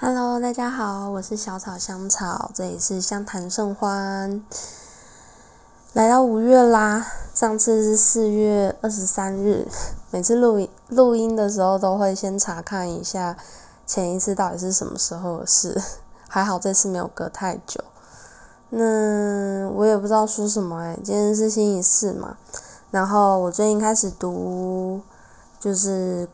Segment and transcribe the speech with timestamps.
[0.00, 4.44] Hello，大家好，我是小草香草，这里是相谈甚欢。
[5.92, 9.68] 来到五月啦，上次是四月二十三日，
[10.10, 13.36] 每次录音录音的时候都会先查看一下
[13.86, 15.80] 前一次到底是什么时候的事，
[16.28, 17.80] 还好这次没有隔太久。
[18.70, 22.36] 那我也不知道说什么诶，今天是星期四嘛，
[22.90, 25.00] 然后我最近开始读，
[25.60, 26.28] 就是。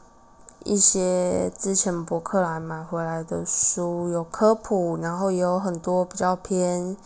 [0.65, 6.97] 一些之前博客来买回来的书，有科普，然后也有很多比较偏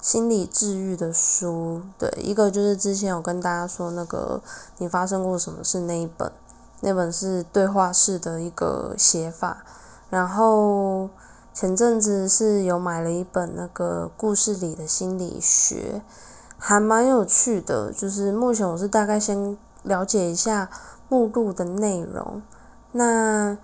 [0.00, 1.80] 心理治愈的书。
[1.98, 4.40] 对，一个就是之前有跟大家说那个
[4.76, 6.30] 你发生过什么事那一本，
[6.80, 9.64] 那本是对话式的一个写法。
[10.10, 11.08] 然后
[11.52, 16.02] 前阵子是有买了一本那个故事里的心理学，
[16.58, 17.90] 还蛮有趣的。
[17.90, 20.70] 就是目前我是大概先了解一下
[21.08, 22.42] 目录的内容。
[22.92, 23.56] 那，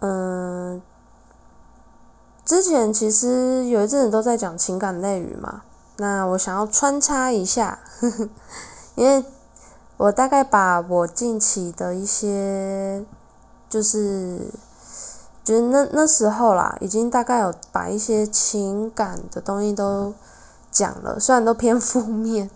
[0.00, 0.80] 嗯，
[2.44, 5.62] 之前其实有一阵子都在讲情感类语嘛，
[5.98, 7.78] 那我想要穿插一下，
[8.96, 9.24] 因为
[9.96, 13.04] 我大概把我近期的一些，
[13.68, 14.48] 就是，
[15.44, 20.12] 就是那那时候啦，已经大概有把一些情感的东西都
[20.70, 22.50] 讲了，虽然都偏 负面。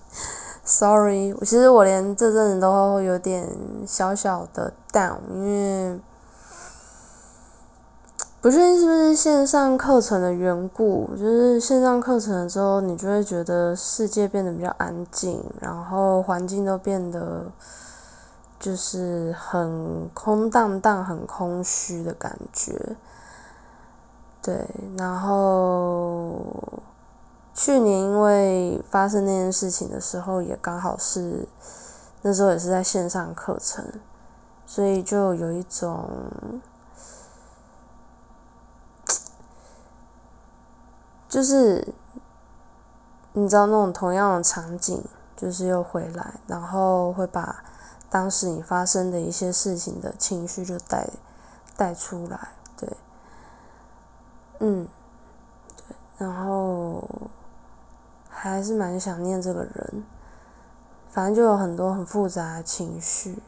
[0.69, 3.49] Sorry，其实我连这阵子都有点
[3.87, 6.01] 小小的 down，因为
[8.41, 17.45] 不确定是不是线上课程的缘故，就是线上课程了之后，你就会觉得世界变得比较安静，然后环境都变得
[18.59, 22.97] 就是很空荡荡、很空虚的感觉。
[24.43, 24.67] 对，
[24.99, 26.43] 然后。
[27.59, 31.49] 去年因为发生那件事情的时候，也刚好是
[32.21, 33.83] 那时候也是在线上课程，
[34.67, 36.07] 所以就有一种，
[41.31, 41.95] 就是
[43.33, 45.03] 你知道那种同样的场景，
[45.35, 47.65] 就是又回来，然后会把
[48.11, 51.09] 当时你发生的一些事情的情绪就带
[51.75, 52.97] 带出来，对，
[54.59, 54.87] 嗯，
[55.75, 57.03] 对，然后。
[58.49, 60.05] 还是蛮想念这个人，
[61.09, 63.39] 反正就有很多很复杂的情绪，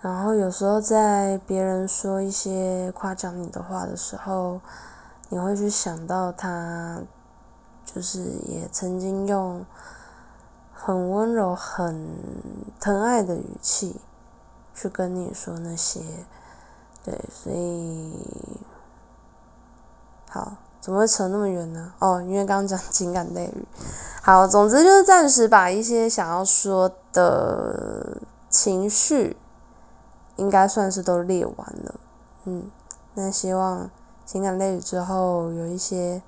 [0.00, 4.60] 然后有时候在别人说一些夸奖你的话的时候，
[5.28, 7.00] 你会去想到他，
[7.84, 9.64] 就是也曾经用
[10.72, 12.06] 很温柔、很
[12.80, 14.00] 疼爱的语气
[14.74, 16.00] 去跟你说那些，
[17.04, 18.12] 对，所以
[20.28, 20.56] 好。
[20.80, 21.92] 怎么会扯那么远呢？
[21.98, 23.66] 哦，因为刚刚讲情感类语。
[24.22, 28.16] 好，总之就是暂时把一些想要说的
[28.48, 29.36] 情绪，
[30.36, 31.94] 应该算是都列完了。
[32.44, 32.70] 嗯，
[33.12, 33.90] 那希望
[34.24, 36.22] 情感类语之后有一些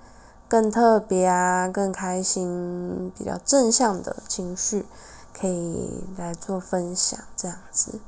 [0.48, 4.84] 更特别啊、更开心、比较正向的情绪，
[5.32, 7.98] 可以来做分享这样子。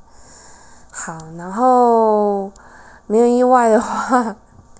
[0.91, 2.51] 好，然后
[3.07, 4.35] 没有意外的话。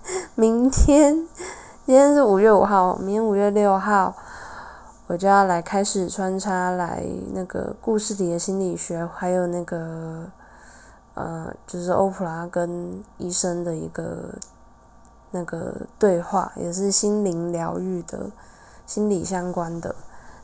[0.35, 1.27] 明天，
[1.85, 4.11] 今天是五月五号，明天五月六号，
[5.05, 10.25] 我就要来开始穿插来那个故事里的心理学，还有那个，
[11.13, 14.17] 呃，就是欧普拉跟医生的一个
[15.29, 18.31] 那个对话，也是心灵疗愈的、
[18.87, 19.93] 心理相关的，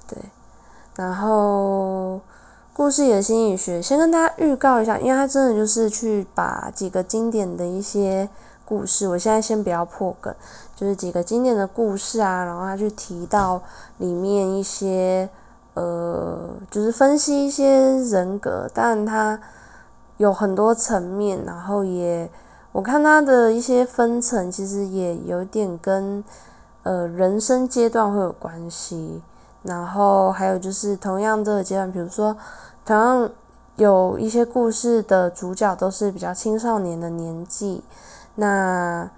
[0.07, 0.19] 对。
[0.95, 2.21] 然后
[2.71, 8.29] 故事里的心理学，先跟大家预告一下，因为他真的就是去把几个经典的一些。
[8.71, 10.33] 故事，我现在先不要破梗，
[10.77, 13.61] 就是几个经典的故事啊，然后他去提到
[13.97, 15.29] 里面一些，
[15.73, 16.39] 呃，
[16.69, 17.67] 就是分析一些
[17.97, 19.37] 人格，但他
[20.15, 22.31] 有很多层面，然后也
[22.71, 26.23] 我看他的一些分层，其实也有点跟
[26.83, 29.21] 呃人生阶段会有关系，
[29.63, 32.37] 然后还有就是同样的阶段，比如说
[32.85, 33.29] 同样
[33.75, 37.83] 有一些故事的主角都是比较青少年的年纪。
[38.35, 39.09] 那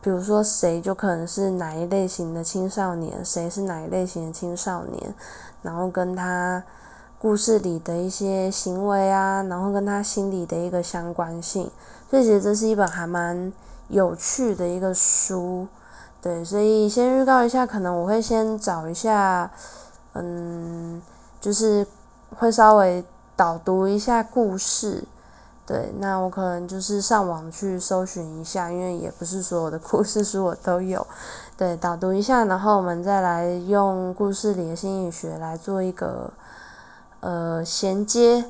[0.00, 5.14] 比如说谁就可能是哪一类型的青少年，谁是哪一类型的青少年，
[5.62, 6.62] 然后跟他
[7.18, 11.70] 故事里的一些行为啊，然后跟他心理的一个相关性，
[12.10, 13.50] 所以其实这是一本还蛮
[13.88, 15.66] 有趣的一个书，
[16.20, 19.50] 对，所以先预告一下，可能我会先找一下，
[20.12, 21.00] 嗯，
[21.40, 21.86] 就是
[22.36, 23.02] 会稍微
[23.34, 25.02] 导读一下故事。
[25.66, 31.06] 对，那我可能就是上网去搜寻一下，因为也不是所有的故事书我都有。
[31.56, 36.30] 对，导读一下，然后我们再来用故事里的心理学来做一个
[37.20, 38.44] 呃衔接。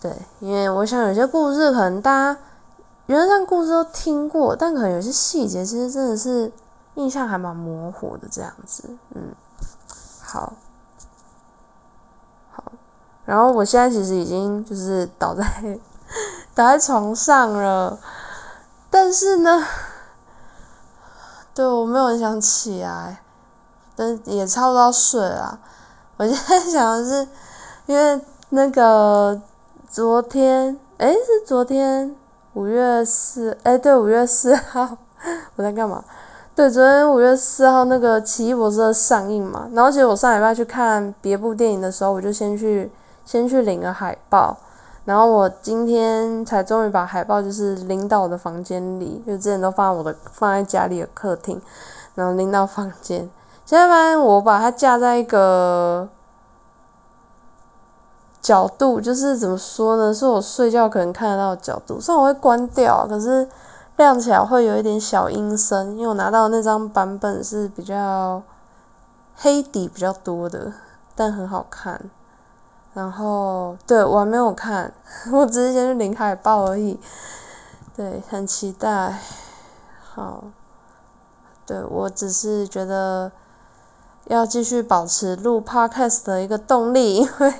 [0.00, 2.40] 对，因为我想有些故事可能大家
[3.06, 6.50] 原则上故事都听过，但可能有些细节其实真的是
[6.94, 8.88] 印象还蛮模糊的这样子。
[9.14, 9.34] 嗯，
[10.22, 10.54] 好，
[12.50, 12.72] 好，
[13.26, 15.44] 然后我现在其实已经就是倒在
[16.56, 17.98] 倒在床上了，
[18.90, 19.62] 但是呢，
[21.54, 23.20] 对我没有很想起来，
[23.94, 25.60] 但也差不多要睡了。
[26.16, 27.28] 我现在想的是，
[27.84, 28.18] 因为
[28.48, 29.38] 那个
[29.90, 32.16] 昨天，诶，是昨天。
[32.54, 34.96] 五月四，哎，对，五月四号，
[35.56, 36.02] 我在干嘛？
[36.54, 42.90] 对，昨天五月四号那个《奇异博士》上映嘛，然后其实我上礼拜去看别部电影的时候，我就先去
[43.26, 44.56] 先去领了海报，
[45.06, 51.58] 然后我今天才终于把海报就是拎到我的房间里，就之前都放在我的放在家里的客厅，
[52.14, 53.30] 然后拎到房间，
[53.64, 56.10] 现在发现我把它架在一个。
[58.42, 60.14] 角度就是怎么说呢？
[60.14, 63.48] 是我睡觉可能看得到的角度，虽然我会关掉，可是
[63.96, 68.40] 亮起来会有一点小阴森，因为我拿到那张版本是比较
[69.34, 70.72] 黑底比较多的，
[71.16, 72.00] 但很好看。
[72.96, 74.94] 然后对我还没有看，
[75.30, 76.98] 我只是先去领海报而已。
[77.94, 79.18] 对，很期待。
[80.14, 80.44] 好，
[81.66, 83.30] 对我只是觉得
[84.28, 87.54] 要继续保持录 podcast 的一个动力，因为。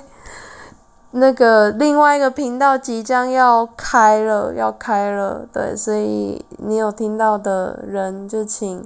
[1.11, 8.85] 那个另外一个频道即将要开了，要开了，对，所以你有听到的人就请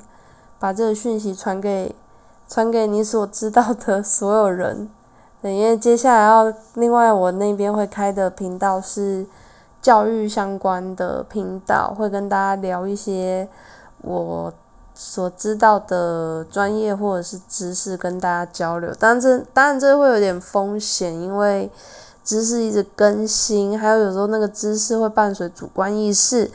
[0.60, 1.96] 把这个讯息传给
[2.48, 4.88] 传给你所知道的所有人，
[5.42, 9.26] 对，因为接下来要另外我那边会开的频道是
[9.82, 13.48] 教育相关的频道，会跟大家聊一些
[14.02, 14.54] 我
[14.94, 21.70] 所知道的专业或者是知识跟大家交流，当然这当然这会有点风险，因为。
[22.24, 26.52] 知识一直更新，还有有时候那个知识会伴随主观意识，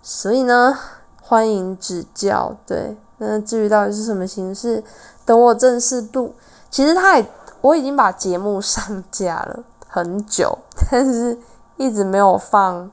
[0.00, 0.78] 所以呢，
[1.20, 2.56] 欢迎指教。
[2.64, 4.84] 对，那至于到底是什么形式，
[5.24, 6.32] 等我正式录，
[6.70, 7.26] 其实他也
[7.60, 10.58] 我已经把节目上架了很久，
[10.90, 11.38] 但是
[11.76, 12.90] 一直没有放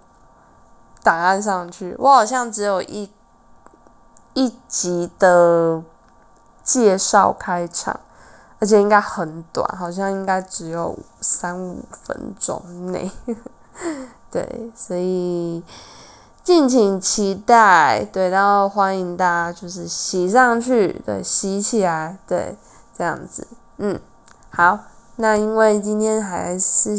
[1.03, 1.95] 档案上去。
[1.99, 3.11] 我好像只有一
[4.33, 5.83] 一集的
[6.63, 7.99] 介绍开场。
[8.59, 12.59] 而且应该很短，好像应该只有三五分钟
[12.91, 13.11] 内，
[14.31, 15.63] 对，所以
[16.43, 22.57] 敬请期待，对，然后欢迎大家就是洗上去，对，洗起来，对，
[22.97, 23.45] 这样子，
[23.77, 24.01] 嗯，
[24.49, 24.79] 好，
[25.17, 26.91] 那因为今天还是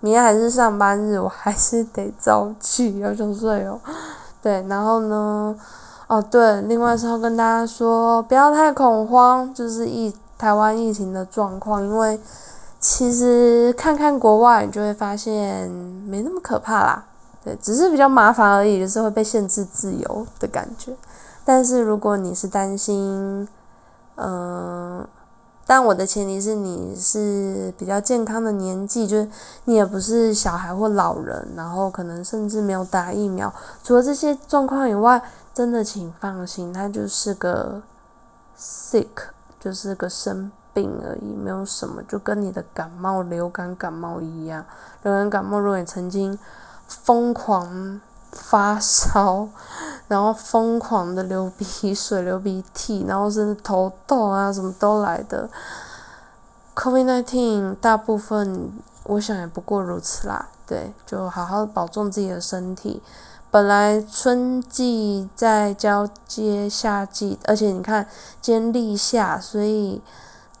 [0.00, 3.80] 明天还是上班日，我还是得早起，要想睡哦，
[4.42, 5.56] 对，然后呢，
[6.06, 10.14] 哦对，另外是要跟大家说，不要太恐慌，就是疫。
[10.38, 12.20] 台湾疫情的状况，因为
[12.78, 15.68] 其实看看国外，你就会发现
[16.06, 17.04] 没那么可怕啦。
[17.44, 20.92] 对，只是比较麻烦而已，就是会被限制自由的感觉。
[21.44, 23.48] 但是如果你是担心，
[24.14, 25.04] 嗯，
[25.68, 29.28] 但我的前提是你是比较健康的年纪，就是
[29.66, 33.54] 你也不是小孩或老人，然后可能甚至没有打疫苗。
[33.84, 35.22] 除了这些状况以外，
[35.54, 37.80] 真的请放心，他就是个
[38.58, 39.06] sick。
[39.60, 44.64] 就是个生病而已，没有什么，就跟你的感冒、流感、感冒一样。
[45.02, 46.38] 流感、感冒，如果你曾经
[46.86, 48.00] 疯狂
[48.32, 49.48] 发烧，
[50.08, 55.48] 然后疯狂的流鼻水、流鼻涕， 然后甚至头痛啊，什么都来的。
[56.74, 58.72] COVID-19 大部分，
[59.04, 60.48] 我想也不过如此啦。
[60.66, 63.02] 对，就好好保重自己的身体。
[63.50, 68.06] 本来春季在交接夏季，而且你看
[68.42, 70.02] 今天立夏，所以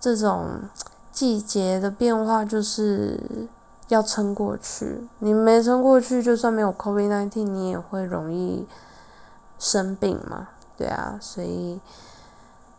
[0.00, 0.62] 这种
[1.12, 3.46] 季节的变化就是
[3.88, 5.08] 要撑过去。
[5.18, 8.66] 你没撑过去，就算没有 COVID-19，你也会容易
[9.58, 10.48] 生病嘛？
[10.76, 11.80] 对啊，所以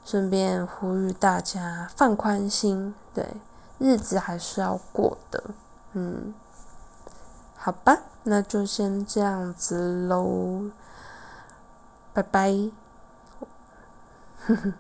[0.04, 3.26] 顺便呼吁大家放宽心，对，
[3.78, 5.44] 日子还是要过的，
[5.94, 6.34] 嗯，
[7.56, 7.98] 好吧。
[8.24, 10.70] 那就先这样子喽，
[12.14, 12.54] 拜拜。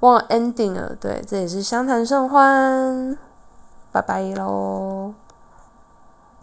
[0.00, 3.18] 忘了 ending 了，对，这也是相谈甚欢，
[3.90, 5.14] 拜拜喽。